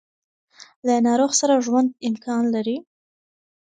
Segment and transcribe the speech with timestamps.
[0.85, 2.77] له ناروغ سره ژوند امکان لري.